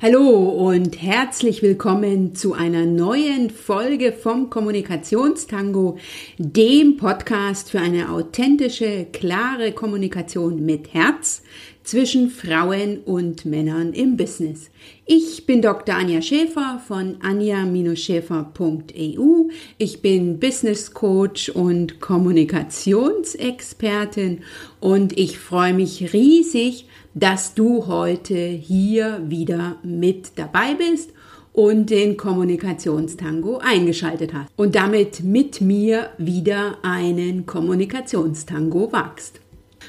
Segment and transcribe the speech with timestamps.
[0.00, 5.98] Hallo und herzlich willkommen zu einer neuen Folge vom Kommunikationstango,
[6.38, 11.42] dem Podcast für eine authentische, klare Kommunikation mit Herz
[11.82, 14.70] zwischen Frauen und Männern im Business.
[15.04, 15.96] Ich bin Dr.
[15.96, 19.48] Anja Schäfer von anja-schäfer.eu.
[19.78, 24.44] Ich bin Business Coach und Kommunikationsexpertin
[24.78, 31.10] und ich freue mich riesig, dass du heute hier wieder mit dabei bist
[31.52, 39.40] und den Kommunikationstango eingeschaltet hast und damit mit mir wieder einen Kommunikationstango wachst.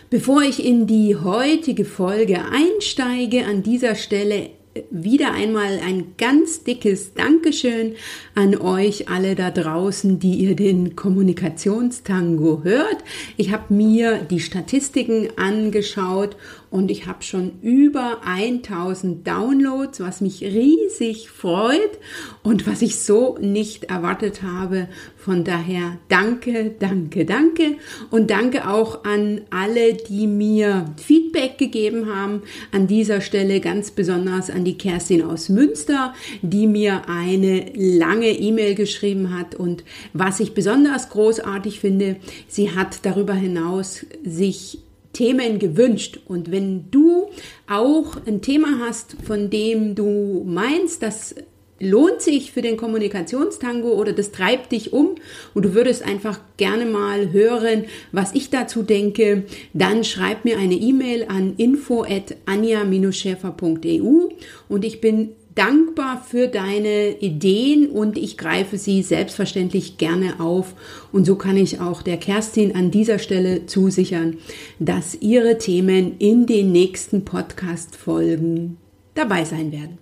[0.09, 4.49] Bevor ich in die heutige Folge einsteige, an dieser Stelle
[4.91, 7.95] wieder einmal ein ganz dickes Dankeschön
[8.35, 12.97] an euch alle da draußen, die ihr den Kommunikationstango hört.
[13.37, 16.35] Ich habe mir die Statistiken angeschaut
[16.71, 21.97] und ich habe schon über 1000 Downloads, was mich riesig freut
[22.43, 24.87] und was ich so nicht erwartet habe.
[25.17, 27.75] Von daher danke, danke, danke
[28.11, 32.43] und danke auch an alle, die mir Feedback gegeben haben.
[32.71, 38.75] An dieser Stelle ganz besonders an die Kerstin aus Münster, die mir eine lange E-Mail
[38.75, 39.83] geschrieben hat und
[40.13, 42.17] was ich besonders großartig finde,
[42.47, 44.79] sie hat darüber hinaus sich
[45.13, 46.19] Themen gewünscht.
[46.27, 47.29] Und wenn du
[47.67, 51.35] auch ein Thema hast, von dem du meinst, das
[51.79, 55.15] lohnt sich für den Kommunikationstango oder das treibt dich um
[55.53, 59.43] und du würdest einfach gerne mal hören, was ich dazu denke,
[59.73, 64.29] dann schreib mir eine E-Mail an info at anja-schäfer.eu
[64.67, 70.73] und ich bin dankbar für deine Ideen und ich greife sie selbstverständlich gerne auf.
[71.11, 74.37] Und so kann ich auch der Kerstin an dieser Stelle zusichern,
[74.79, 78.77] dass ihre Themen in den nächsten Podcast-Folgen
[79.15, 79.97] dabei sein werden.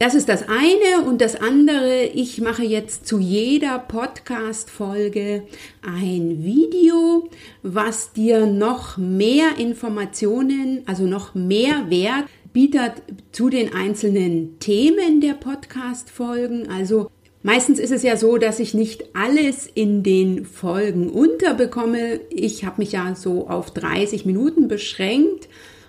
[0.00, 5.42] Das ist das eine und das andere, ich mache jetzt zu jeder Podcast-Folge
[5.82, 7.28] ein Video,
[7.64, 12.26] was dir noch mehr Informationen, also noch mehr Wert
[12.58, 16.68] bietet zu den einzelnen Themen der Podcast-Folgen.
[16.68, 17.08] Also
[17.44, 22.18] meistens ist es ja so, dass ich nicht alles in den Folgen unterbekomme.
[22.30, 25.48] Ich habe mich ja so auf 30 Minuten beschränkt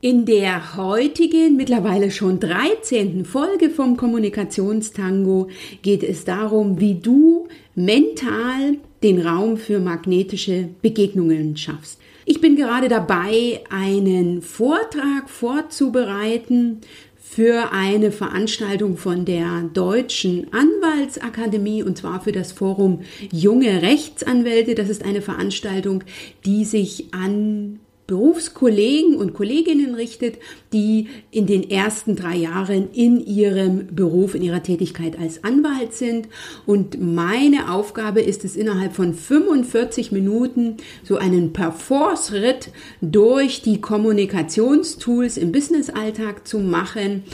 [0.00, 3.24] In der heutigen, mittlerweile schon 13.
[3.24, 5.48] Folge vom Kommunikationstango
[5.82, 11.98] geht es darum, wie du mental den Raum für magnetische Begegnungen schaffst.
[12.26, 16.82] Ich bin gerade dabei, einen Vortrag vorzubereiten
[17.16, 23.00] für eine Veranstaltung von der Deutschen Anwaltsakademie und zwar für das Forum
[23.32, 24.76] Junge Rechtsanwälte.
[24.76, 26.04] Das ist eine Veranstaltung,
[26.44, 30.38] die sich an Berufskollegen und Kolleginnen richtet,
[30.72, 36.26] die in den ersten drei Jahren in ihrem Beruf, in ihrer Tätigkeit als Anwalt sind.
[36.64, 42.70] Und meine Aufgabe ist es, innerhalb von 45 Minuten so einen Perforce-Ritt
[43.02, 47.24] durch die Kommunikationstools im Businessalltag zu machen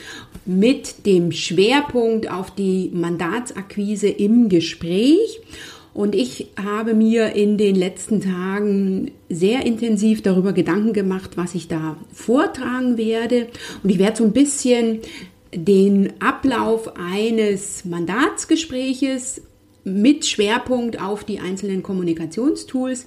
[0.44, 5.40] mit dem Schwerpunkt auf die Mandatsakquise im Gespräch.
[5.94, 11.68] Und ich habe mir in den letzten Tagen sehr intensiv darüber Gedanken gemacht, was ich
[11.68, 13.46] da vortragen werde.
[13.82, 14.98] Und ich werde so ein bisschen
[15.54, 19.42] den Ablauf eines Mandatsgespräches
[19.84, 23.06] mit Schwerpunkt auf die einzelnen Kommunikationstools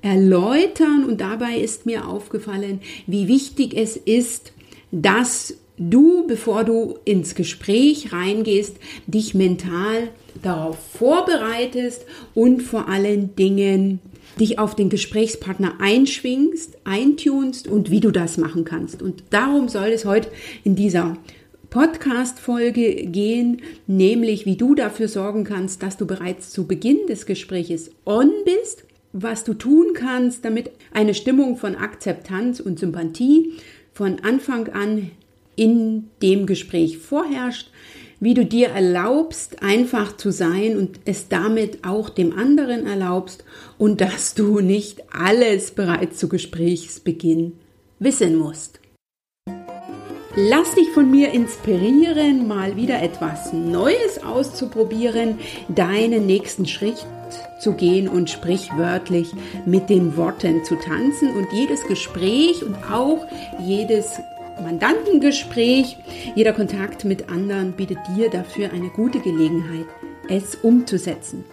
[0.00, 1.04] erläutern.
[1.04, 4.52] Und dabei ist mir aufgefallen, wie wichtig es ist,
[4.92, 10.08] dass du, bevor du ins Gespräch reingehst, dich mental
[10.42, 14.00] darauf vorbereitest und vor allen Dingen
[14.38, 19.02] dich auf den Gesprächspartner einschwingst, eintunst und wie du das machen kannst.
[19.02, 20.30] Und darum soll es heute
[20.64, 21.16] in dieser
[21.70, 27.90] Podcast-Folge gehen, nämlich wie du dafür sorgen kannst, dass du bereits zu Beginn des Gespräches
[28.06, 33.52] on bist, was du tun kannst, damit eine Stimmung von Akzeptanz und Sympathie
[33.92, 35.10] von Anfang an
[35.58, 37.70] in dem Gespräch vorherrscht,
[38.20, 43.44] wie du dir erlaubst, einfach zu sein und es damit auch dem anderen erlaubst
[43.76, 47.52] und dass du nicht alles bereits zu Gesprächsbeginn
[47.98, 48.80] wissen musst.
[50.36, 55.38] Lass dich von mir inspirieren, mal wieder etwas Neues auszuprobieren,
[55.68, 57.04] deinen nächsten Schritt
[57.60, 59.32] zu gehen und sprichwörtlich
[59.66, 63.26] mit den Worten zu tanzen und jedes Gespräch und auch
[63.60, 64.20] jedes
[64.60, 65.96] Mandantengespräch,
[66.34, 69.86] jeder Kontakt mit anderen bietet dir dafür eine gute Gelegenheit,
[70.28, 71.44] es umzusetzen.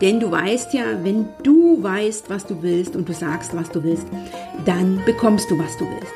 [0.00, 3.82] Denn du weißt ja, wenn du weißt, was du willst und du sagst, was du
[3.82, 4.06] willst,
[4.64, 6.12] dann bekommst du, was du willst.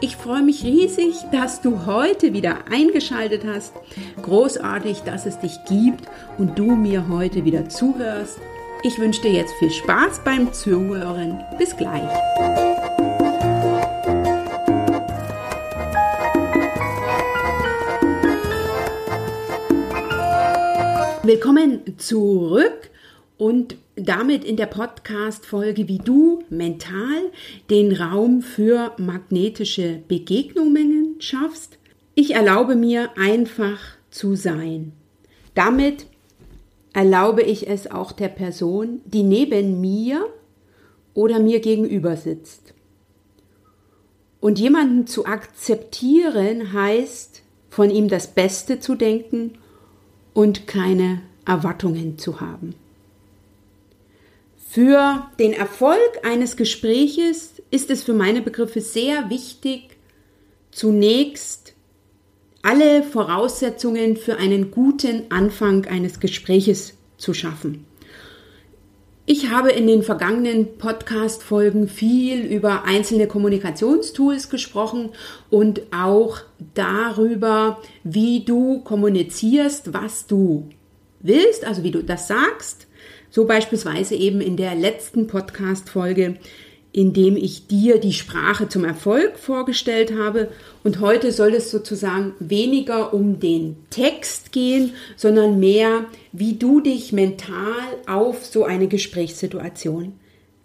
[0.00, 3.72] Ich freue mich riesig, dass du heute wieder eingeschaltet hast.
[4.22, 6.08] Großartig, dass es dich gibt
[6.38, 8.38] und du mir heute wieder zuhörst.
[8.82, 11.40] Ich wünsche dir jetzt viel Spaß beim Zuhören.
[11.56, 12.10] Bis gleich.
[21.24, 22.90] Willkommen zurück
[23.38, 27.30] und damit in der Podcast-Folge, wie du mental
[27.70, 31.78] den Raum für magnetische Begegnungen schaffst.
[32.16, 33.78] Ich erlaube mir einfach
[34.10, 34.94] zu sein.
[35.54, 36.06] Damit
[36.92, 40.26] erlaube ich es auch der Person, die neben mir
[41.14, 42.74] oder mir gegenüber sitzt.
[44.40, 49.52] Und jemanden zu akzeptieren heißt, von ihm das Beste zu denken
[50.34, 52.74] und keine Erwartungen zu haben.
[54.68, 59.96] Für den Erfolg eines Gespräches ist es für meine Begriffe sehr wichtig,
[60.70, 61.74] zunächst
[62.62, 67.84] alle Voraussetzungen für einen guten Anfang eines Gespräches zu schaffen.
[69.34, 75.08] Ich habe in den vergangenen Podcast-Folgen viel über einzelne Kommunikationstools gesprochen
[75.48, 76.40] und auch
[76.74, 80.68] darüber, wie du kommunizierst, was du
[81.20, 82.88] willst, also wie du das sagst.
[83.30, 86.36] So beispielsweise eben in der letzten Podcast-Folge,
[86.92, 90.48] in dem ich dir die Sprache zum Erfolg vorgestellt habe.
[90.84, 97.12] Und heute soll es sozusagen weniger um den Text gehen, sondern mehr, wie du dich
[97.12, 100.12] mental auf so eine Gesprächssituation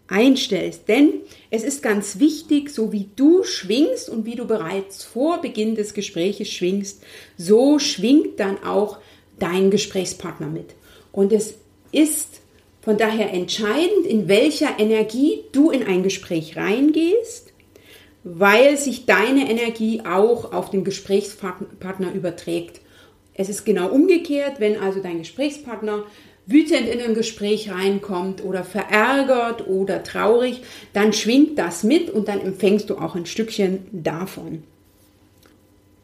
[0.10, 0.88] einstellst.
[0.88, 1.14] Denn
[1.50, 5.94] es ist ganz wichtig, so wie du schwingst und wie du bereits vor Beginn des
[5.94, 7.04] Gespräches schwingst,
[7.38, 9.00] so schwingt dann auch
[9.40, 10.76] dein Gesprächspartner mit.
[11.12, 11.56] Und es
[11.92, 12.42] ist
[12.88, 17.52] von daher entscheidend, in welcher Energie du in ein Gespräch reingehst,
[18.24, 22.80] weil sich deine Energie auch auf den Gesprächspartner überträgt.
[23.34, 26.06] Es ist genau umgekehrt, wenn also dein Gesprächspartner
[26.46, 30.62] wütend in ein Gespräch reinkommt oder verärgert oder traurig,
[30.94, 34.64] dann schwingt das mit und dann empfängst du auch ein Stückchen davon.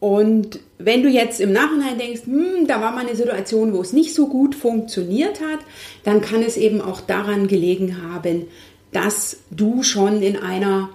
[0.04, 3.94] Und wenn du jetzt im Nachhinein denkst, hm, da war mal eine Situation, wo es
[3.94, 5.60] nicht so gut funktioniert hat,
[6.04, 8.48] dann kann es eben auch daran gelegen haben,
[8.92, 10.90] dass du schon in einer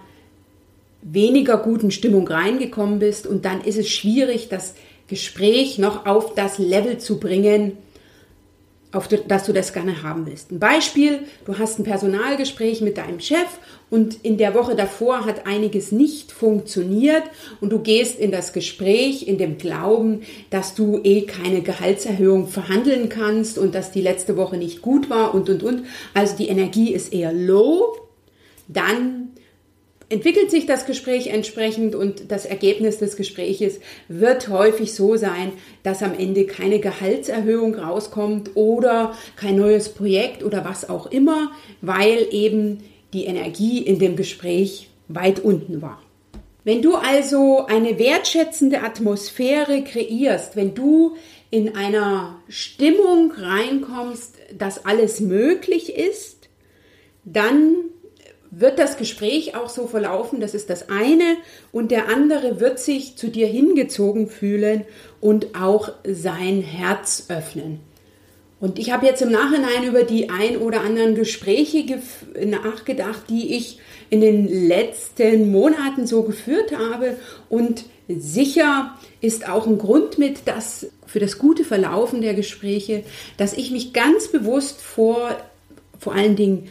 [1.00, 3.26] weniger guten Stimmung reingekommen bist.
[3.26, 4.74] Und dann ist es schwierig, das
[5.08, 7.78] Gespräch noch auf das Level zu bringen,
[8.90, 10.50] auf das du das gerne haben willst.
[10.50, 13.46] Ein Beispiel, du hast ein Personalgespräch mit deinem Chef
[13.90, 17.24] und in der Woche davor hat einiges nicht funktioniert
[17.60, 23.10] und du gehst in das Gespräch in dem Glauben, dass du eh keine Gehaltserhöhung verhandeln
[23.10, 25.84] kannst und dass die letzte Woche nicht gut war und und und.
[26.14, 27.94] Also die Energie ist eher low.
[28.68, 29.27] Dann
[30.08, 35.52] entwickelt sich das Gespräch entsprechend und das Ergebnis des Gespräches wird häufig so sein,
[35.82, 41.52] dass am Ende keine Gehaltserhöhung rauskommt oder kein neues Projekt oder was auch immer,
[41.82, 46.02] weil eben die Energie in dem Gespräch weit unten war.
[46.64, 51.16] Wenn du also eine wertschätzende Atmosphäre kreierst, wenn du
[51.50, 56.48] in einer Stimmung reinkommst, dass alles möglich ist,
[57.24, 57.76] dann
[58.50, 61.36] wird das Gespräch auch so verlaufen, das ist das eine,
[61.72, 64.84] und der andere wird sich zu dir hingezogen fühlen
[65.20, 67.80] und auch sein Herz öffnen.
[68.60, 71.84] Und ich habe jetzt im Nachhinein über die ein oder anderen Gespräche
[72.44, 73.78] nachgedacht, die ich
[74.10, 77.18] in den letzten Monaten so geführt habe.
[77.48, 83.04] Und sicher ist auch ein Grund mit, dass für das gute Verlaufen der Gespräche,
[83.36, 85.36] dass ich mich ganz bewusst vor
[85.98, 86.68] vor allen Dingen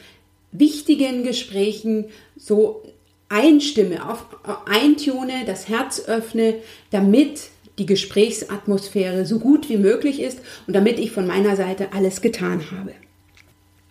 [0.59, 2.05] wichtigen Gesprächen
[2.37, 2.83] so
[3.29, 4.25] einstimme, auf,
[4.65, 6.55] eintune, das Herz öffne,
[6.91, 12.21] damit die Gesprächsatmosphäre so gut wie möglich ist und damit ich von meiner Seite alles
[12.21, 12.93] getan habe.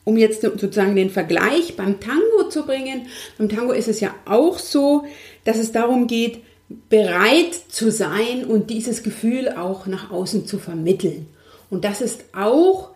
[0.05, 3.07] Um jetzt sozusagen den Vergleich beim Tango zu bringen,
[3.39, 5.05] beim Tango ist es ja auch so,
[5.45, 6.41] dass es darum geht,
[6.89, 11.27] bereit zu sein und dieses Gefühl auch nach außen zu vermitteln.
[11.71, 12.91] Und das ist auch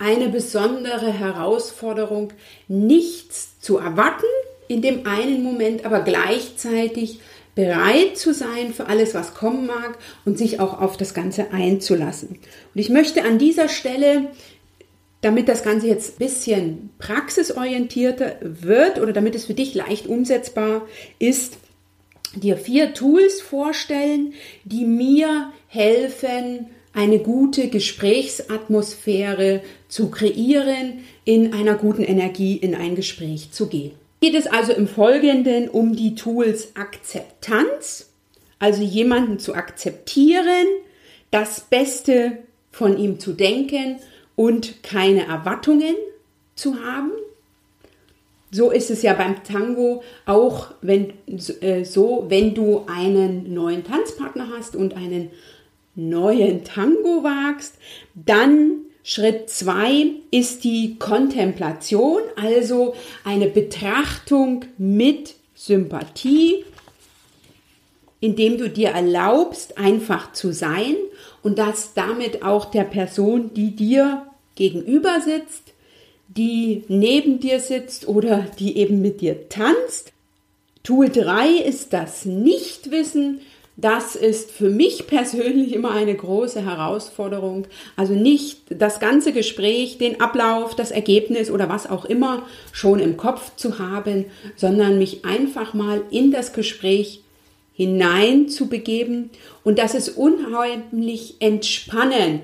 [0.00, 2.32] eine besondere Herausforderung,
[2.66, 4.26] nichts zu erwarten
[4.66, 7.20] in dem einen Moment, aber gleichzeitig
[7.54, 12.30] bereit zu sein für alles, was kommen mag und sich auch auf das Ganze einzulassen.
[12.74, 14.30] Und ich möchte an dieser Stelle
[15.20, 20.86] damit das Ganze jetzt ein bisschen praxisorientierter wird oder damit es für dich leicht umsetzbar
[21.18, 21.58] ist,
[22.34, 24.32] dir vier Tools vorstellen,
[24.64, 33.52] die mir helfen, eine gute Gesprächsatmosphäre zu kreieren, in einer guten Energie in ein Gespräch
[33.52, 33.92] zu gehen.
[34.20, 38.10] Geht es also im Folgenden um die Tools Akzeptanz,
[38.58, 40.66] also jemanden zu akzeptieren,
[41.30, 42.38] das Beste
[42.70, 43.96] von ihm zu denken
[44.36, 45.94] und keine Erwartungen
[46.54, 47.12] zu haben.
[48.50, 51.12] So ist es ja beim Tango auch wenn,
[51.60, 55.30] äh, so, wenn du einen neuen Tanzpartner hast und einen
[56.08, 57.74] neuen Tango wagst,
[58.14, 66.64] dann Schritt zwei ist die Kontemplation, also eine Betrachtung mit Sympathie,
[68.20, 70.96] indem du dir erlaubst, einfach zu sein
[71.42, 75.72] und das damit auch der Person, die dir gegenüber sitzt,
[76.28, 80.12] die neben dir sitzt oder die eben mit dir tanzt.
[80.82, 83.40] Tool 3 ist das Nichtwissen.
[83.80, 87.66] Das ist für mich persönlich immer eine große Herausforderung.
[87.96, 93.16] Also nicht das ganze Gespräch, den Ablauf, das Ergebnis oder was auch immer schon im
[93.16, 97.22] Kopf zu haben, sondern mich einfach mal in das Gespräch
[97.72, 99.30] hinein zu begeben.
[99.64, 102.42] Und das ist unheimlich entspannend,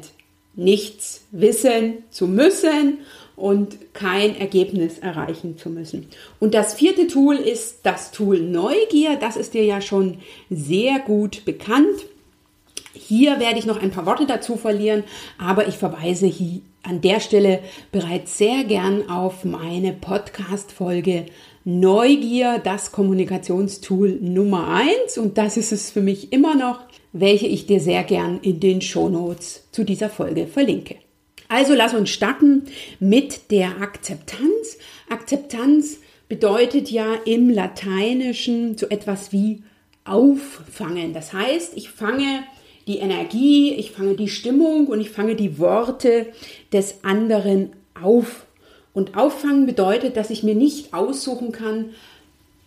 [0.55, 2.99] nichts wissen zu müssen
[3.37, 6.07] und kein Ergebnis erreichen zu müssen.
[6.41, 9.17] Und das vierte Tool ist das Tool Neugier.
[9.21, 10.19] Das ist dir ja schon
[10.51, 12.07] sehr gut bekannt.
[12.95, 15.05] Hier werde ich noch ein paar Worte dazu verlieren,
[15.39, 17.61] aber ich verweise hier an der Stelle
[17.93, 21.27] bereits sehr gern auf meine Podcast-Folge
[21.65, 26.81] Neugier, das Kommunikationstool Nummer eins und das ist es für mich immer noch,
[27.13, 30.97] welche ich dir sehr gern in den Shownotes zu dieser Folge verlinke.
[31.49, 32.65] Also lass uns starten
[32.99, 34.79] mit der Akzeptanz.
[35.09, 35.99] Akzeptanz
[36.29, 39.63] bedeutet ja im Lateinischen so etwas wie
[40.05, 41.13] auffangen.
[41.13, 42.43] Das heißt, ich fange
[42.87, 46.27] die Energie, ich fange die Stimmung und ich fange die Worte
[46.73, 48.47] des anderen auf.
[48.93, 51.91] Und auffangen bedeutet, dass ich mir nicht aussuchen kann,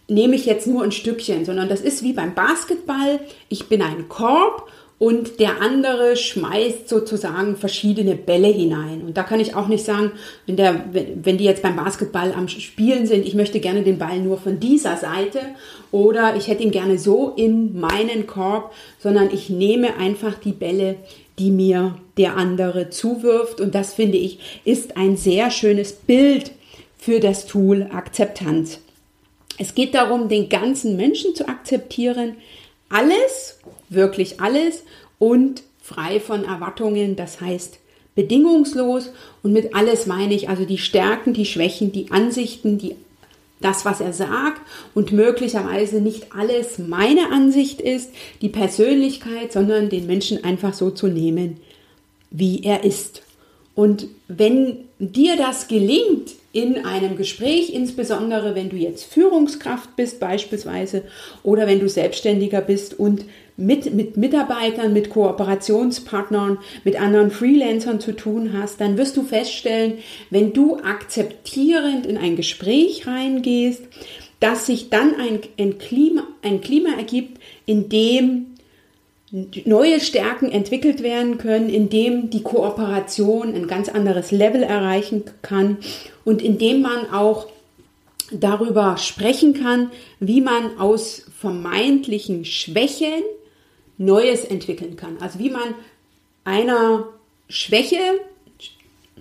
[0.08, 3.20] nehme ich jetzt nur ein Stückchen, sondern das ist wie beim Basketball.
[3.48, 4.70] Ich bin ein Korb
[5.00, 9.02] und der andere schmeißt sozusagen verschiedene Bälle hinein.
[9.02, 10.12] Und da kann ich auch nicht sagen,
[10.46, 14.20] wenn, der, wenn die jetzt beim Basketball am Spielen sind, ich möchte gerne den Ball
[14.20, 15.40] nur von dieser Seite
[15.92, 20.98] oder ich hätte ihn gerne so in meinen Korb, sondern ich nehme einfach die Bälle,
[21.40, 23.62] die mir der andere zuwirft.
[23.62, 26.52] Und das finde ich ist ein sehr schönes Bild
[26.98, 28.82] für das Tool Akzeptanz.
[29.58, 32.36] Es geht darum, den ganzen Menschen zu akzeptieren.
[32.90, 34.84] Alles, wirklich alles
[35.18, 37.80] und frei von Erwartungen, das heißt
[38.16, 39.12] bedingungslos.
[39.44, 42.96] Und mit alles meine ich also die Stärken, die Schwächen, die Ansichten, die
[43.62, 44.62] das, was er sagt
[44.96, 48.10] und möglicherweise nicht alles meine Ansicht ist,
[48.42, 51.58] die Persönlichkeit, sondern den Menschen einfach so zu nehmen,
[52.32, 53.22] wie er ist.
[53.76, 61.04] Und wenn dir das gelingt in einem Gespräch, insbesondere wenn du jetzt Führungskraft bist beispielsweise
[61.44, 63.26] oder wenn du Selbstständiger bist und
[63.60, 70.00] mit, mit Mitarbeitern, mit Kooperationspartnern, mit anderen Freelancern zu tun hast, dann wirst du feststellen,
[70.30, 73.84] wenn du akzeptierend in ein Gespräch reingehst,
[74.40, 78.46] dass sich dann ein, ein, Klima, ein Klima ergibt, in dem
[79.66, 85.78] neue Stärken entwickelt werden können, in dem die Kooperation ein ganz anderes Level erreichen kann
[86.24, 87.48] und in dem man auch
[88.32, 93.22] darüber sprechen kann, wie man aus vermeintlichen Schwächen
[94.00, 95.18] Neues entwickeln kann.
[95.20, 95.76] Also wie man
[96.44, 97.10] einer
[97.50, 98.00] Schwäche,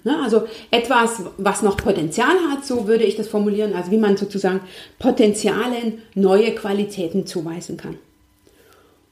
[0.04, 4.16] ne, also etwas, was noch Potenzial hat, so würde ich das formulieren, also wie man
[4.16, 4.60] sozusagen
[4.98, 7.98] Potenzialen neue Qualitäten zuweisen kann.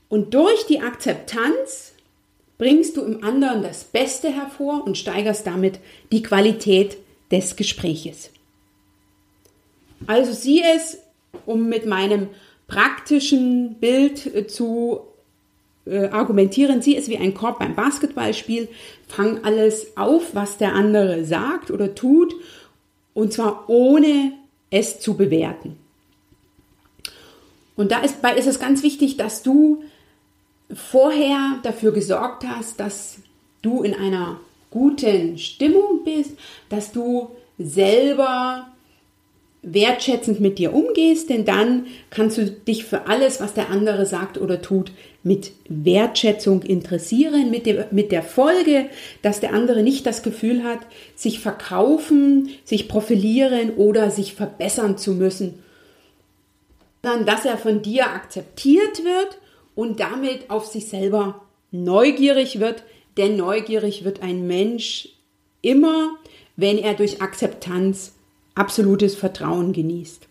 [0.08, 1.92] Und durch die Akzeptanz
[2.58, 5.80] bringst du im anderen das Beste hervor und steigerst damit
[6.12, 6.96] die Qualität
[7.30, 8.30] des Gespräches.
[10.06, 10.98] Also sieh es,
[11.44, 12.28] um mit meinem
[12.68, 15.00] praktischen Bild äh, zu
[15.86, 18.68] äh, argumentieren, sieh es wie ein Korb beim Basketballspiel,
[19.08, 22.34] fang alles auf, was der andere sagt oder tut,
[23.14, 24.32] und zwar ohne
[24.70, 25.76] es zu bewerten.
[27.76, 29.84] Und da ist, ist es ganz wichtig, dass du
[30.74, 33.18] vorher dafür gesorgt hast, dass
[33.62, 34.40] du in einer
[34.70, 36.32] guten Stimmung bist,
[36.68, 38.66] dass du selber
[39.66, 44.38] wertschätzend mit dir umgehst, denn dann kannst du dich für alles, was der andere sagt
[44.38, 44.92] oder tut,
[45.24, 48.88] mit Wertschätzung interessieren, mit, dem, mit der Folge,
[49.22, 50.78] dass der andere nicht das Gefühl hat,
[51.16, 55.62] sich verkaufen, sich profilieren oder sich verbessern zu müssen,
[57.02, 59.38] sondern dass er von dir akzeptiert wird
[59.74, 61.42] und damit auf sich selber
[61.72, 62.84] neugierig wird,
[63.16, 65.08] denn neugierig wird ein Mensch
[65.60, 66.10] immer,
[66.54, 68.15] wenn er durch Akzeptanz
[68.56, 70.26] absolutes Vertrauen genießt.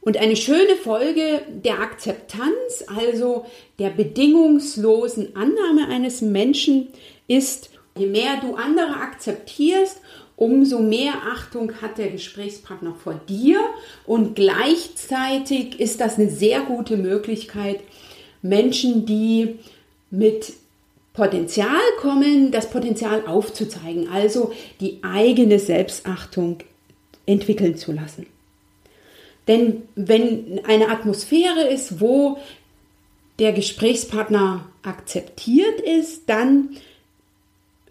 [0.00, 3.46] Und eine schöne Folge der Akzeptanz, also
[3.78, 6.88] der bedingungslosen Annahme eines Menschen,
[7.26, 10.00] ist, je mehr du andere akzeptierst,
[10.36, 13.60] umso mehr Achtung hat der Gesprächspartner vor dir
[14.06, 17.80] und gleichzeitig ist das eine sehr gute Möglichkeit,
[18.40, 19.58] Menschen, die
[20.10, 20.52] mit
[21.12, 26.58] Potenzial kommen, das Potenzial aufzuzeigen, also die eigene Selbstachtung
[27.28, 28.26] entwickeln zu lassen.
[29.46, 32.38] Denn wenn eine Atmosphäre ist, wo
[33.38, 36.70] der Gesprächspartner akzeptiert ist, dann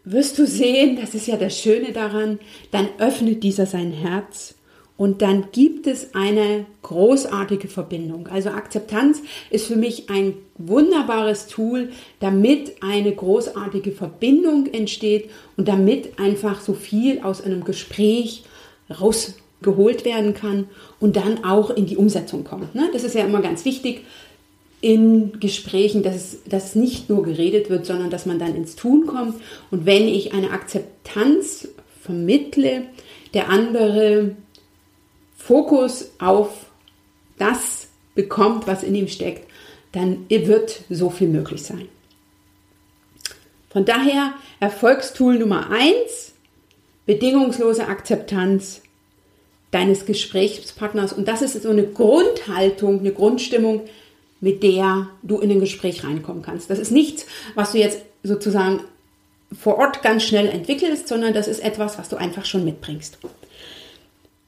[0.03, 2.39] wirst du sehen, das ist ja das Schöne daran,
[2.71, 4.55] dann öffnet dieser sein Herz
[4.97, 8.27] und dann gibt es eine großartige Verbindung.
[8.27, 11.89] Also Akzeptanz ist für mich ein wunderbares Tool,
[12.19, 18.43] damit eine großartige Verbindung entsteht und damit einfach so viel aus einem Gespräch
[18.89, 20.67] rausgeholt werden kann
[20.99, 22.75] und dann auch in die Umsetzung kommt.
[22.75, 22.89] Ne?
[22.93, 24.05] Das ist ja immer ganz wichtig
[24.79, 29.35] in Gesprächen, dass dass nicht nur geredet wird, sondern dass man dann ins Tun kommt.
[29.71, 31.67] Und wenn ich eine Akzeptanz
[32.01, 32.83] vermittle,
[33.33, 34.35] der andere
[35.35, 36.67] Fokus auf
[37.37, 39.47] das bekommt, was in ihm steckt,
[39.91, 41.87] dann wird so viel möglich sein.
[43.69, 46.33] Von daher Erfolgstool Nummer eins
[47.07, 48.81] bedingungslose Akzeptanz
[49.71, 51.13] deines Gesprächspartners.
[51.13, 53.81] Und das ist so eine Grundhaltung, eine Grundstimmung,
[54.39, 56.69] mit der du in ein Gespräch reinkommen kannst.
[56.69, 58.81] Das ist nichts, was du jetzt sozusagen
[59.59, 63.17] vor Ort ganz schnell entwickelst, sondern das ist etwas, was du einfach schon mitbringst.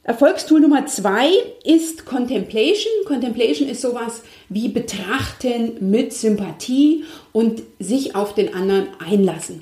[0.03, 1.29] Erfolgstool Nummer zwei
[1.63, 2.91] ist Contemplation.
[3.05, 9.61] Contemplation ist sowas wie Betrachten mit Sympathie und sich auf den anderen einlassen.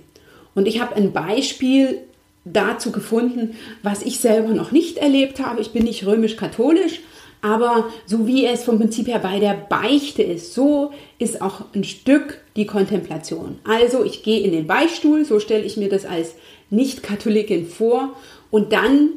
[0.56, 2.00] Und ich habe ein Beispiel
[2.54, 5.62] dazu gefunden, was ich selber noch nicht erlebt habe.
[5.62, 7.02] Ich bin nicht römisch-katholisch,
[7.42, 11.84] aber so wie es vom Prinzip her bei der Beichte ist, so ist auch ein
[11.84, 13.60] Stück die Kontemplation.
[13.64, 16.36] Also ich gehe in den Beichtstuhl, so stelle ich mir das als
[16.70, 18.16] Nicht-Katholikin vor
[18.50, 19.10] und dann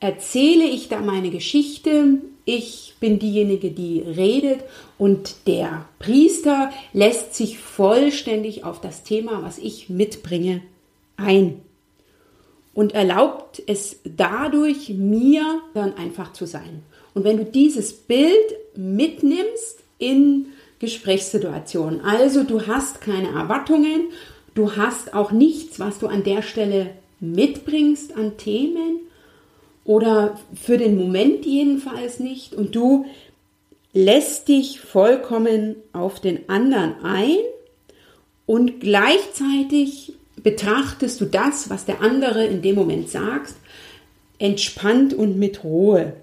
[0.00, 2.18] erzähle ich da meine Geschichte.
[2.46, 4.60] Ich bin diejenige, die redet
[4.98, 10.62] und der Priester lässt sich vollständig auf das Thema, was ich mitbringe,
[11.16, 11.60] ein
[12.74, 16.82] und erlaubt es dadurch mir dann einfach zu sein.
[17.14, 18.34] Und wenn du dieses Bild
[18.74, 20.46] mitnimmst in
[20.80, 24.08] Gesprächssituationen, also du hast keine Erwartungen,
[24.54, 29.00] du hast auch nichts, was du an der Stelle mitbringst an Themen
[29.84, 33.06] oder für den Moment jedenfalls nicht und du
[33.92, 37.36] lässt dich vollkommen auf den anderen ein
[38.46, 43.54] und gleichzeitig betrachtest du das, was der andere in dem Moment sagt,
[44.38, 46.14] entspannt und mit Ruhe.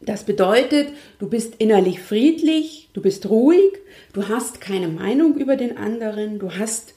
[0.00, 0.88] Das bedeutet,
[1.18, 3.72] du bist innerlich friedlich, du bist ruhig,
[4.12, 6.94] du hast keine Meinung über den anderen, du hast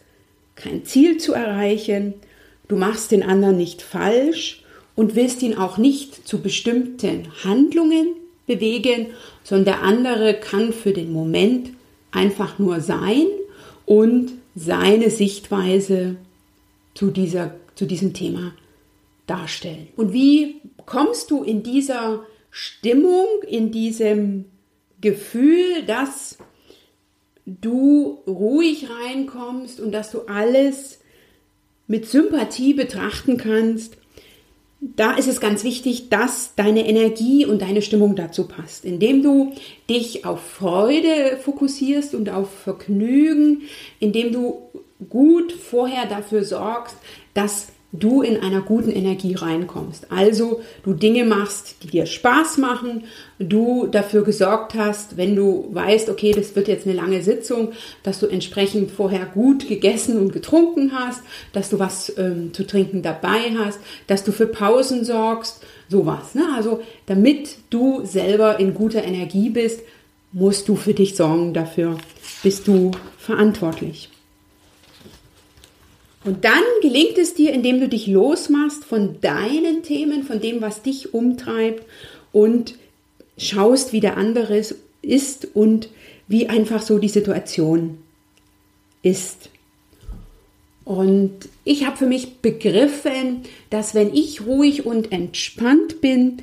[0.56, 2.16] kein Ziel zu erreichen,
[2.68, 4.64] du machst den anderen nicht falsch
[4.96, 8.16] und willst ihn auch nicht zu bestimmten Handlungen
[8.46, 9.08] bewegen,
[9.44, 11.70] sondern der andere kann für den Moment
[12.12, 13.28] einfach nur sein
[13.86, 16.18] und seine Sichtweise
[16.96, 18.54] zu, dieser, zu diesem Thema
[19.28, 19.90] darstellen.
[19.96, 24.46] Und wie kommst du in dieser Stimmung, in diesem
[25.00, 26.40] Gefühl, dass
[27.46, 31.02] du ruhig reinkommst und dass du alles
[31.86, 33.98] mit Sympathie betrachten kannst
[34.80, 38.86] da ist es ganz wichtig, dass deine Energie und deine Stimmung dazu passt.
[38.86, 39.54] Indem du
[39.90, 43.64] dich auf Freude fokussierst und auf Vergnügen,
[44.00, 44.62] indem du
[45.10, 46.98] gut vorher dafür sorgst,
[47.34, 50.12] dass du in einer guten Energie reinkommst.
[50.12, 53.06] Also du Dinge machst, die dir Spaß machen,
[53.40, 57.72] du dafür gesorgt hast, wenn du weißt, okay, das wird jetzt eine lange Sitzung,
[58.04, 61.22] dass du entsprechend vorher gut gegessen und getrunken hast,
[61.54, 66.36] dass du was ähm, zu trinken dabei hast, dass du für Pausen sorgst, sowas.
[66.36, 66.44] Ne?
[66.56, 69.80] Also damit du selber in guter Energie bist,
[70.34, 71.98] musst du für dich sorgen, dafür
[72.44, 74.10] bist du verantwortlich.
[76.28, 80.82] Und dann gelingt es dir, indem du dich losmachst von deinen Themen, von dem, was
[80.82, 81.86] dich umtreibt
[82.34, 82.76] und
[83.38, 84.62] schaust, wie der andere
[85.02, 85.88] ist und
[86.28, 88.00] wie einfach so die Situation
[89.04, 89.50] ist.
[90.84, 96.42] Und ich habe für mich begriffen, dass wenn ich ruhig und entspannt bin,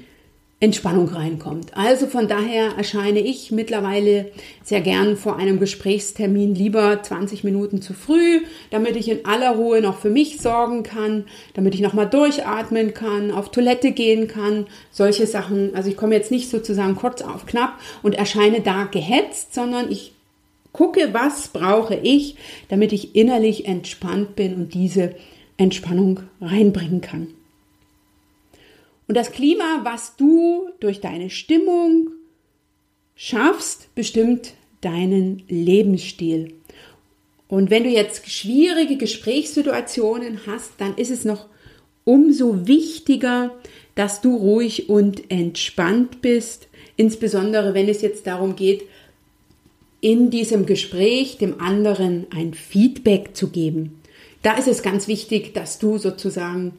[0.65, 1.77] Entspannung reinkommt.
[1.77, 7.93] Also von daher erscheine ich mittlerweile sehr gern vor einem Gesprächstermin lieber 20 Minuten zu
[7.93, 12.95] früh, damit ich in aller Ruhe noch für mich sorgen kann, damit ich nochmal durchatmen
[12.95, 15.75] kann, auf Toilette gehen kann, solche Sachen.
[15.75, 20.15] Also ich komme jetzt nicht sozusagen kurz auf knapp und erscheine da gehetzt, sondern ich
[20.73, 22.37] gucke, was brauche ich,
[22.71, 25.15] damit ich innerlich entspannt bin und diese
[25.59, 27.29] Entspannung reinbringen kann.
[29.07, 32.11] Und das Klima, was du durch deine Stimmung
[33.15, 36.55] schaffst, bestimmt deinen Lebensstil.
[37.49, 41.47] Und wenn du jetzt schwierige Gesprächssituationen hast, dann ist es noch
[42.05, 43.55] umso wichtiger,
[43.95, 48.83] dass du ruhig und entspannt bist, insbesondere wenn es jetzt darum geht,
[50.01, 54.01] in diesem Gespräch dem anderen ein Feedback zu geben.
[54.43, 56.73] Da ist es ganz wichtig, dass du sozusagen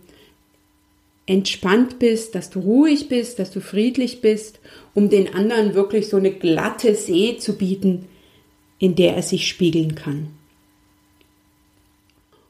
[1.27, 4.59] entspannt bist, dass du ruhig bist, dass du friedlich bist,
[4.93, 8.07] um den anderen wirklich so eine glatte See zu bieten,
[8.77, 10.27] in der er sich spiegeln kann.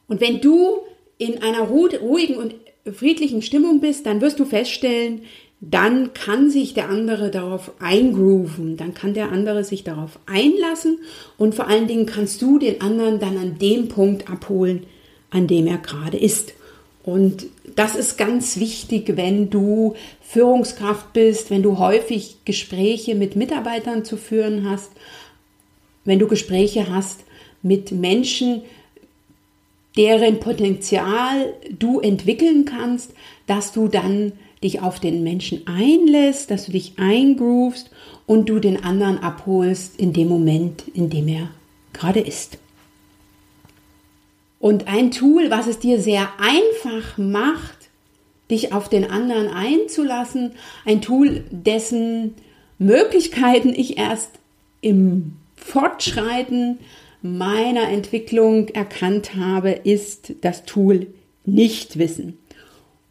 [0.07, 0.79] Und wenn du
[1.17, 2.55] in einer ruhigen und
[2.93, 5.21] friedlichen Stimmung bist, dann wirst du feststellen,
[5.61, 10.99] dann kann sich der andere darauf eingrooven, dann kann der andere sich darauf einlassen
[11.37, 14.85] und vor allen Dingen kannst du den anderen dann an dem Punkt abholen,
[15.31, 16.53] an dem er gerade ist.
[17.05, 24.03] Und das ist ganz wichtig, wenn du Führungskraft bist, wenn du häufig Gespräche mit Mitarbeitern
[24.03, 24.91] zu führen hast,
[26.03, 27.19] wenn du Gespräche hast
[27.61, 28.63] mit Menschen,
[29.95, 33.13] deren Potenzial du entwickeln kannst,
[33.45, 34.31] dass du dann
[34.63, 37.91] dich auf den Menschen einlässt, dass du dich eingroovst
[38.25, 41.49] und du den anderen abholst in dem Moment, in dem er
[41.93, 42.57] gerade ist.
[44.65, 47.77] Und ein Tool, was es dir sehr einfach macht,
[48.49, 50.53] dich auf den anderen einzulassen,
[50.85, 52.33] ein Tool, dessen
[52.79, 54.31] Möglichkeiten ich erst
[54.81, 56.79] im Fortschreiten
[57.21, 61.13] meiner Entwicklung erkannt habe, ist das Tool
[61.45, 62.39] Nichtwissen.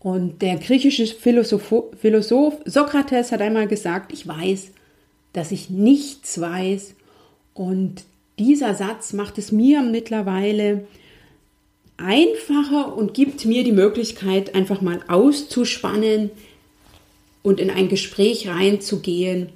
[0.01, 4.73] Und der griechische Philosoph, Philosoph Sokrates hat einmal gesagt, ich weiß,
[5.33, 6.97] dass ich nichts weiß.
[7.55, 8.03] Und
[8.41, 10.89] dieser Satz macht es mir mittlerweile
[11.97, 16.31] einfacher und gibt mir die Möglichkeit, einfach mal auszuspannen
[17.43, 19.51] und in ein Gespräch reinzugehen,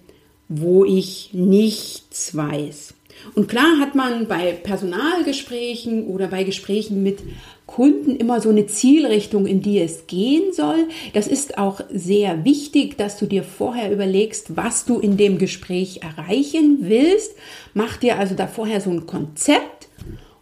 [0.48, 2.94] wo ich nichts weiß.
[3.34, 7.18] Und klar hat man bei Personalgesprächen oder bei Gesprächen mit
[7.66, 10.88] Kunden immer so eine Zielrichtung, in die es gehen soll.
[11.12, 16.00] Das ist auch sehr wichtig, dass du dir vorher überlegst, was du in dem Gespräch
[16.02, 17.32] erreichen willst.
[17.74, 19.88] Mach dir also da vorher so ein Konzept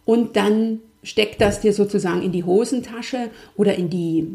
[0.05, 4.27] und dann steck das dir sozusagen in die Hosentasche oder in die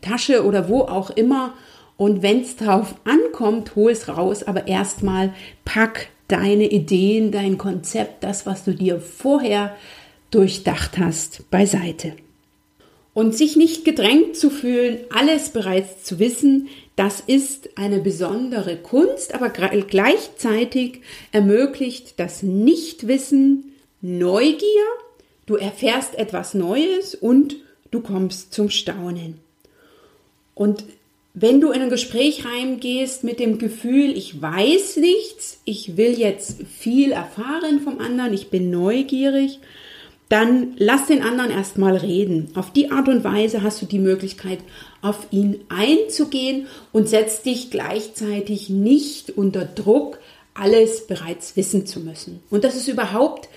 [0.00, 1.54] Tasche oder wo auch immer.
[1.96, 5.32] Und wenn es darauf ankommt, hol es raus, aber erstmal
[5.64, 9.76] pack deine Ideen, dein Konzept, das, was du dir vorher
[10.30, 12.14] durchdacht hast, beiseite.
[13.12, 19.34] Und sich nicht gedrängt zu fühlen, alles bereits zu wissen, das ist eine besondere Kunst,
[19.34, 24.86] aber gleichzeitig ermöglicht das Nichtwissen Neugier
[25.50, 27.56] Du erfährst etwas Neues und
[27.90, 29.40] du kommst zum Staunen.
[30.54, 30.84] Und
[31.34, 36.62] wenn du in ein Gespräch reingehst mit dem Gefühl, ich weiß nichts, ich will jetzt
[36.78, 39.58] viel erfahren vom anderen, ich bin neugierig,
[40.28, 42.52] dann lass den anderen erstmal reden.
[42.54, 44.60] Auf die Art und Weise hast du die Möglichkeit,
[45.02, 50.20] auf ihn einzugehen und setzt dich gleichzeitig nicht unter Druck,
[50.54, 52.40] alles bereits wissen zu müssen.
[52.50, 53.48] Und das ist überhaupt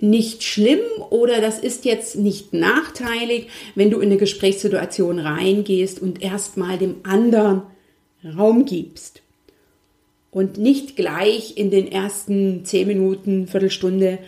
[0.00, 6.22] nicht schlimm oder das ist jetzt nicht nachteilig, wenn du in eine Gesprächssituation reingehst und
[6.22, 7.62] erstmal dem anderen
[8.24, 9.22] Raum gibst.
[10.30, 14.18] Und nicht gleich in den ersten zehn Minuten, Viertelstunde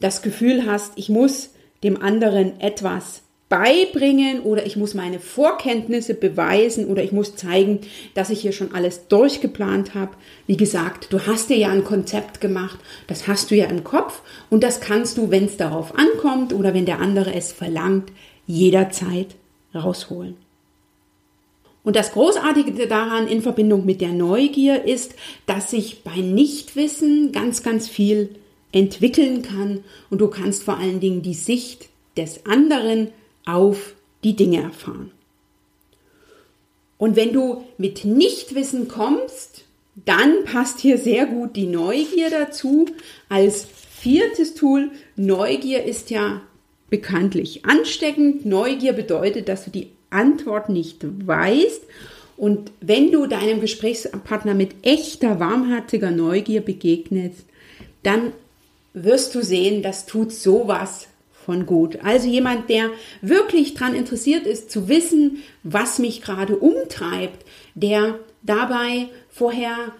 [0.00, 1.50] das Gefühl hast, ich muss
[1.82, 3.22] dem anderen etwas
[3.52, 7.80] beibringen oder ich muss meine Vorkenntnisse beweisen oder ich muss zeigen,
[8.14, 10.12] dass ich hier schon alles durchgeplant habe.
[10.46, 14.22] Wie gesagt, du hast dir ja ein Konzept gemacht, das hast du ja im Kopf
[14.48, 18.10] und das kannst du, wenn es darauf ankommt oder wenn der andere es verlangt,
[18.46, 19.34] jederzeit
[19.74, 20.38] rausholen.
[21.84, 27.62] Und das Großartige daran in Verbindung mit der Neugier ist, dass sich bei Nichtwissen ganz,
[27.62, 28.30] ganz viel
[28.72, 33.08] entwickeln kann und du kannst vor allen Dingen die Sicht des anderen
[33.44, 35.10] auf die Dinge erfahren.
[36.98, 39.64] Und wenn du mit Nichtwissen kommst,
[40.04, 42.86] dann passt hier sehr gut die Neugier dazu.
[43.28, 46.42] Als viertes Tool, Neugier ist ja
[46.90, 48.46] bekanntlich ansteckend.
[48.46, 51.82] Neugier bedeutet, dass du die Antwort nicht weißt.
[52.36, 57.44] Und wenn du deinem Gesprächspartner mit echter, warmherziger Neugier begegnest,
[58.02, 58.32] dann
[58.94, 61.08] wirst du sehen, das tut sowas
[61.44, 61.98] von gut.
[62.02, 69.08] Also jemand, der wirklich daran interessiert ist, zu wissen, was mich gerade umtreibt, der dabei
[69.30, 69.92] vorher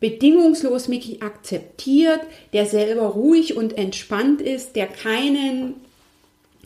[0.00, 2.20] bedingungslos mich akzeptiert,
[2.52, 5.74] der selber ruhig und entspannt ist, der keinen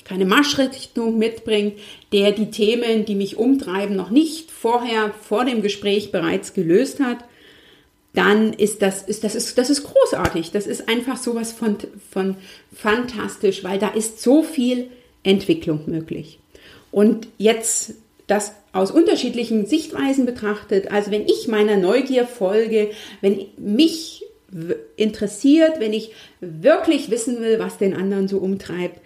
[0.04, 1.74] keine Marschrichtung mitbringt,
[2.12, 7.18] der die Themen, die mich umtreiben, noch nicht vorher vor dem Gespräch bereits gelöst hat,
[8.14, 10.50] dann ist das, ist, das, ist, das ist großartig.
[10.50, 11.78] Das ist einfach sowas von,
[12.10, 12.36] von
[12.74, 14.88] fantastisch, weil da ist so viel
[15.22, 16.38] Entwicklung möglich.
[16.90, 17.94] Und jetzt
[18.26, 24.24] das aus unterschiedlichen Sichtweisen betrachtet, also wenn ich meiner Neugier folge, wenn mich
[24.96, 29.00] interessiert, wenn ich wirklich wissen will, was den anderen so umtreibt,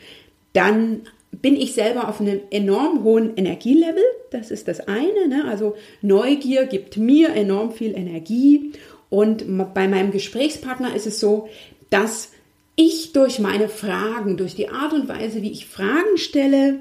[0.53, 4.03] dann bin ich selber auf einem enorm hohen Energielevel.
[4.31, 5.29] Das ist das eine.
[5.29, 5.45] Ne?
[5.49, 8.73] Also Neugier gibt mir enorm viel Energie
[9.11, 11.49] und bei meinem Gesprächspartner ist es so,
[11.91, 12.31] dass
[12.75, 16.81] ich durch meine Fragen, durch die Art und Weise, wie ich Fragen stelle,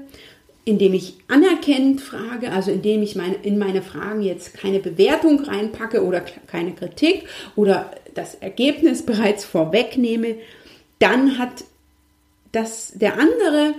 [0.64, 6.04] indem ich anerkennend frage, also indem ich meine, in meine Fragen jetzt keine Bewertung reinpacke
[6.04, 10.36] oder keine Kritik oder das Ergebnis bereits vorwegnehme,
[10.98, 11.64] dann hat
[12.52, 13.74] das der andere,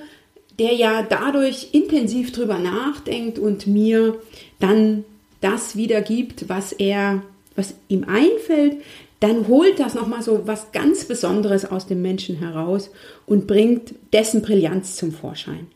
[0.60, 4.20] der ja dadurch intensiv drüber nachdenkt und mir
[4.60, 5.04] dann
[5.42, 7.22] das wiedergibt, was er
[7.58, 8.78] was ihm einfällt,
[9.20, 12.92] dann holt das nochmal so was ganz Besonderes aus dem Menschen heraus
[13.26, 15.68] und bringt dessen Brillanz zum Vorschein.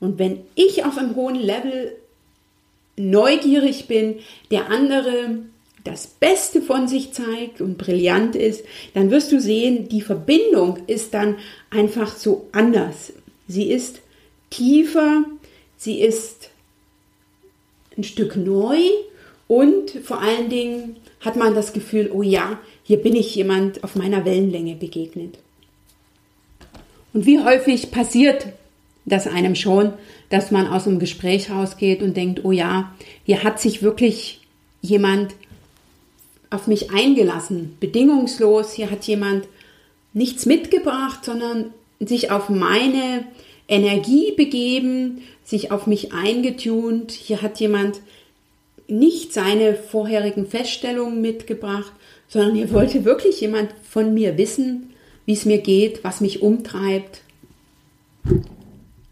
[0.00, 1.92] Und wenn ich auf einem hohen Level
[2.96, 4.16] neugierig bin,
[4.50, 5.40] der andere
[5.84, 8.64] das Beste von sich zeigt und brillant ist,
[8.94, 11.36] dann wirst du sehen, die Verbindung ist dann
[11.70, 13.12] einfach so anders.
[13.46, 14.00] Sie ist
[14.50, 15.24] tiefer,
[15.76, 16.50] sie ist
[17.96, 18.78] ein Stück neu
[19.46, 23.96] und vor allen Dingen hat man das Gefühl, oh ja, hier bin ich jemand auf
[23.96, 25.38] meiner Wellenlänge begegnet.
[27.12, 28.46] Und wie häufig passiert
[29.04, 29.92] das einem schon,
[30.28, 34.40] dass man aus einem Gespräch rausgeht und denkt, oh ja, hier hat sich wirklich
[34.82, 35.34] jemand
[36.50, 39.48] auf mich eingelassen, bedingungslos, hier hat jemand
[40.12, 43.24] nichts mitgebracht, sondern sich auf meine
[43.68, 48.00] Energie begeben, sich auf mich eingetunt, hier hat jemand
[48.88, 51.92] nicht seine vorherigen Feststellungen mitgebracht,
[52.26, 54.94] sondern hier wollte wirklich jemand von mir wissen,
[55.26, 57.20] wie es mir geht, was mich umtreibt.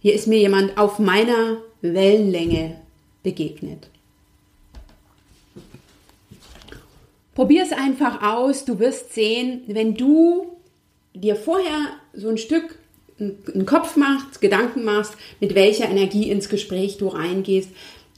[0.01, 2.77] Hier ist mir jemand auf meiner Wellenlänge
[3.23, 3.89] begegnet.
[7.35, 8.65] Probier es einfach aus.
[8.65, 10.57] Du wirst sehen, wenn du
[11.13, 12.79] dir vorher so ein Stück
[13.19, 17.71] einen Kopf machst, Gedanken machst, mit welcher Energie ins Gespräch du reingehst,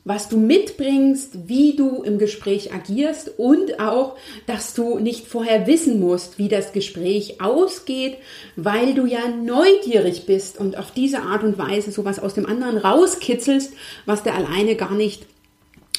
[0.05, 6.01] was du mitbringst, wie du im Gespräch agierst und auch, dass du nicht vorher wissen
[6.01, 8.17] musst, wie das Gespräch ausgeht,
[8.57, 12.79] weil du ja neugierig bist und auf diese Art und Weise sowas aus dem anderen
[12.79, 13.73] rauskitzelst,
[14.07, 15.27] was der alleine gar nicht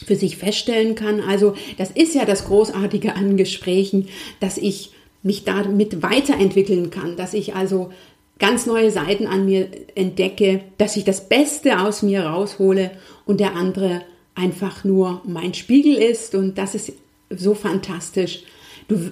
[0.05, 1.21] für sich feststellen kann.
[1.21, 4.07] Also das ist ja das Großartige an Gesprächen,
[4.39, 7.91] dass ich mich damit weiterentwickeln kann, dass ich also
[8.39, 12.91] ganz neue Seiten an mir entdecke, dass ich das Beste aus mir raushole
[13.29, 14.01] und der andere
[14.33, 16.93] einfach nur mein Spiegel ist und das ist
[17.29, 18.41] so fantastisch.
[18.87, 19.11] Du,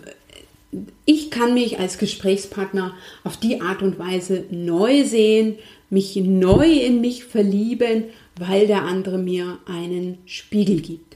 [1.05, 5.59] ich kann mich als Gesprächspartner auf die Art und Weise neu sehen,
[5.91, 8.05] mich neu in mich verlieben,
[8.39, 11.15] weil der andere mir einen Spiegel gibt.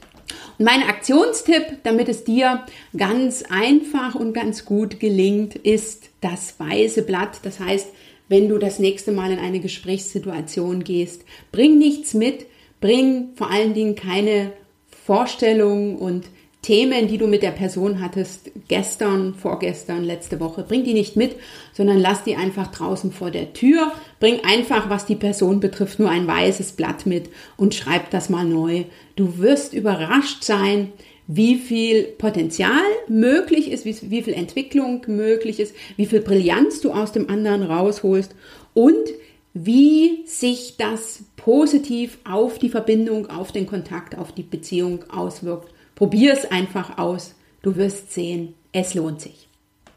[0.60, 2.64] Und mein Aktionstipp, damit es dir
[2.96, 7.40] ganz einfach und ganz gut gelingt, ist das weiße Blatt.
[7.42, 7.88] Das heißt,
[8.28, 12.46] wenn du das nächste Mal in eine Gesprächssituation gehst, bring nichts mit,
[12.82, 14.52] bring vor allen Dingen keine
[15.06, 16.26] Vorstellungen und
[16.60, 21.34] Themen, die du mit der Person hattest, gestern, vorgestern, letzte Woche, bring die nicht mit,
[21.72, 23.90] sondern lass die einfach draußen vor der Tür.
[24.20, 28.44] Bring einfach, was die Person betrifft, nur ein weißes Blatt mit und schreib das mal
[28.44, 28.84] neu.
[29.16, 30.92] Du wirst überrascht sein,
[31.26, 37.10] wie viel Potenzial möglich ist, wie, viel Entwicklung möglich ist, wie viel Brillanz du aus
[37.10, 38.36] dem anderen rausholst
[38.74, 39.08] und
[39.54, 45.72] wie sich das positiv auf die Verbindung, auf den Kontakt, auf die Beziehung auswirkt.
[45.94, 47.34] Probier es einfach aus.
[47.62, 49.48] Du wirst sehen, es lohnt sich.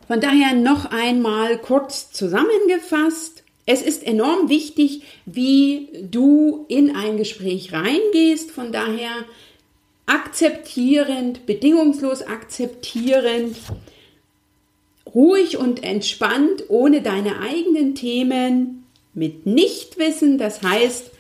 [0.08, 3.44] Von daher noch einmal kurz zusammengefasst.
[3.66, 8.52] Es ist enorm wichtig, wie du in ein Gespräch reingehst.
[8.52, 9.12] Von daher
[10.06, 13.58] akzeptierend, bedingungslos akzeptierend,
[15.14, 18.85] ruhig und entspannt, ohne deine eigenen Themen,
[19.16, 20.38] mit Nichtwissen.
[20.38, 21.12] Das heißt,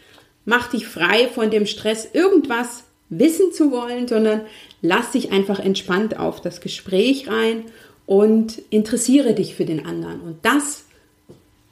[0.46, 4.42] mach dich frei von dem Stress, irgendwas wissen zu wollen, sondern
[4.82, 7.64] lass dich einfach entspannt auf das Gespräch rein
[8.06, 10.22] und interessiere dich für den anderen.
[10.22, 10.86] Und das,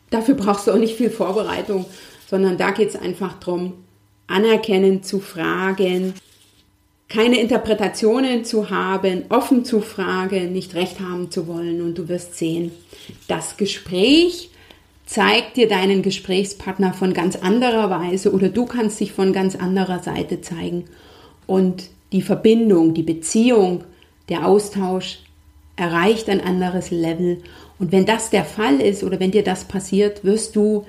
[0.10, 1.86] dafür brauchst du auch nicht viel Vorbereitung,
[2.30, 3.74] sondern da geht es einfach darum,
[4.28, 6.14] anerkennen zu fragen,
[7.10, 11.82] keine Interpretationen zu haben, offen zu fragen, nicht recht haben zu wollen.
[11.82, 12.72] Und du wirst sehen,
[13.28, 14.50] das Gespräch
[15.06, 20.02] zeigt dir deinen Gesprächspartner von ganz anderer Weise oder du kannst dich von ganz anderer
[20.02, 20.86] Seite zeigen.
[21.46, 23.84] Und die Verbindung, die Beziehung,
[24.30, 25.20] der Austausch
[25.76, 27.42] erreicht ein anderes Level.
[27.80, 30.86] Und wenn das der Fall ist oder wenn dir das passiert, wirst du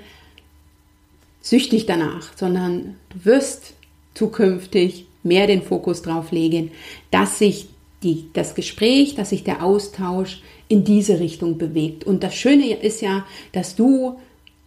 [1.40, 3.74] süchtig danach, sondern du wirst
[4.14, 6.70] zukünftig mehr den Fokus drauf legen,
[7.10, 7.68] dass sich
[8.04, 12.04] die, das Gespräch, dass sich der Austausch in diese Richtung bewegt.
[12.04, 14.20] Und das Schöne ist ja, dass du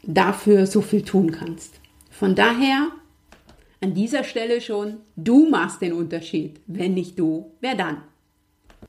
[0.03, 1.79] dafür so viel tun kannst.
[2.09, 2.89] Von daher
[3.79, 6.59] an dieser Stelle schon, du machst den Unterschied.
[6.65, 8.01] Wenn nicht du, wer dann?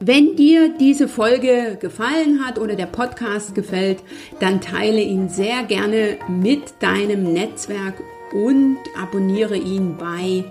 [0.00, 4.02] Wenn dir diese Folge gefallen hat oder der Podcast gefällt,
[4.40, 7.96] dann teile ihn sehr gerne mit deinem Netzwerk
[8.32, 10.44] und abonniere ihn bei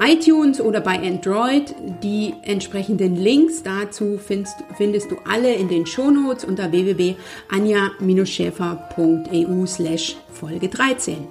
[0.00, 1.72] iTunes oder bei Android.
[2.02, 10.68] Die entsprechenden Links dazu findest, findest du alle in den Shownotes unter www.anja-schäfer.eu slash Folge
[10.68, 11.28] 13.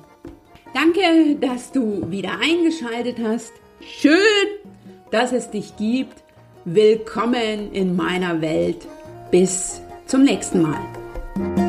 [0.73, 3.51] Danke, dass du wieder eingeschaltet hast.
[3.81, 4.17] Schön,
[5.11, 6.23] dass es dich gibt.
[6.65, 8.85] Willkommen in meiner Welt.
[9.31, 11.68] Bis zum nächsten Mal.